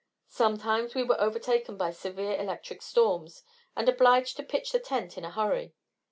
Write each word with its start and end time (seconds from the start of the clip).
Sometimes, 0.31 0.95
we 0.95 1.03
were 1.03 1.21
overtaken 1.21 1.77
by 1.77 1.91
severe 1.91 2.35
electric 2.39 2.81
storms, 2.81 3.43
and 3.75 3.87
obliged 3.87 4.35
to 4.37 4.43
pitch 4.43 4.71
the 4.71 4.79
tent 4.79 5.15
in 5.15 5.23
a 5.23 5.29
hurry. 5.29 5.75